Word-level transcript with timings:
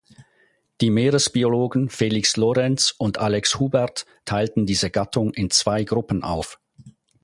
Die 0.81 0.89
Meeresbiologen 0.89 1.87
Felix 1.91 2.35
Lorenz 2.35 2.91
und 2.97 3.19
Alex 3.19 3.59
Hubert 3.59 4.07
teilten 4.25 4.65
diese 4.65 4.89
Gattung 4.89 5.31
in 5.31 5.51
zwei 5.51 5.83
Gruppen 5.83 6.23
auf. 6.23 6.59